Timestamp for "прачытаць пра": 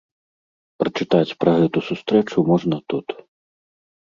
0.83-1.51